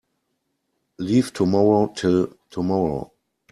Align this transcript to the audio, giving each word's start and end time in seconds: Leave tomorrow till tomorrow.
Leave 0.97 1.31
tomorrow 1.31 1.85
till 1.93 2.35
tomorrow. 2.49 3.13